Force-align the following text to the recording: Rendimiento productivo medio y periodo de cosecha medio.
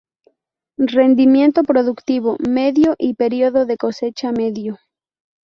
Rendimiento 0.79 1.61
productivo 1.61 2.35
medio 2.39 2.95
y 2.97 3.13
periodo 3.13 3.67
de 3.67 3.77
cosecha 3.77 4.31
medio. 4.31 4.79